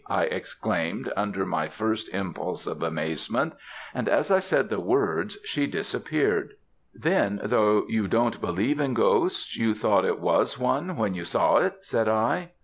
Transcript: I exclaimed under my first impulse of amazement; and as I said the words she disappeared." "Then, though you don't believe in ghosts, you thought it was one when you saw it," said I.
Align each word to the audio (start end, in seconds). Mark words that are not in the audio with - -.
I 0.09 0.23
exclaimed 0.23 1.13
under 1.15 1.45
my 1.45 1.67
first 1.69 2.09
impulse 2.11 2.65
of 2.65 2.81
amazement; 2.81 3.53
and 3.93 4.09
as 4.09 4.31
I 4.31 4.39
said 4.39 4.67
the 4.71 4.79
words 4.79 5.37
she 5.45 5.67
disappeared." 5.67 6.53
"Then, 6.91 7.39
though 7.43 7.85
you 7.87 8.07
don't 8.07 8.41
believe 8.41 8.79
in 8.79 8.95
ghosts, 8.95 9.55
you 9.55 9.75
thought 9.75 10.03
it 10.05 10.17
was 10.19 10.57
one 10.57 10.95
when 10.95 11.13
you 11.13 11.23
saw 11.23 11.57
it," 11.57 11.75
said 11.85 12.09
I. 12.09 12.49